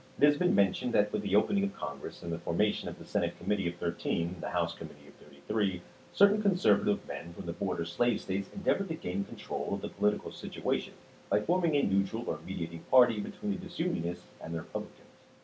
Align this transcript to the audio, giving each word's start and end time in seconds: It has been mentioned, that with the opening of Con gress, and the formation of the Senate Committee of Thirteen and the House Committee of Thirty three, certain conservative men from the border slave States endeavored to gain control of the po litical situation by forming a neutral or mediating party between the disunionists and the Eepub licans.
It 0.19 0.25
has 0.25 0.35
been 0.35 0.55
mentioned, 0.55 0.93
that 0.93 1.13
with 1.13 1.21
the 1.21 1.35
opening 1.35 1.63
of 1.63 1.75
Con 1.75 1.99
gress, 1.99 2.23
and 2.23 2.33
the 2.33 2.39
formation 2.39 2.89
of 2.89 2.97
the 2.97 3.05
Senate 3.05 3.37
Committee 3.37 3.69
of 3.69 3.75
Thirteen 3.75 4.29
and 4.29 4.41
the 4.41 4.49
House 4.49 4.73
Committee 4.73 5.07
of 5.09 5.13
Thirty 5.13 5.39
three, 5.47 5.83
certain 6.11 6.41
conservative 6.41 7.07
men 7.07 7.33
from 7.33 7.45
the 7.45 7.53
border 7.53 7.85
slave 7.85 8.19
States 8.19 8.49
endeavored 8.51 8.87
to 8.87 8.95
gain 8.95 9.25
control 9.25 9.75
of 9.75 9.81
the 9.81 9.89
po 9.89 10.05
litical 10.07 10.33
situation 10.33 10.95
by 11.29 11.39
forming 11.41 11.75
a 11.75 11.83
neutral 11.83 12.23
or 12.27 12.39
mediating 12.43 12.81
party 12.89 13.19
between 13.19 13.51
the 13.51 13.59
disunionists 13.59 14.25
and 14.43 14.55
the 14.55 14.61
Eepub 14.61 14.85
licans. 14.85 15.05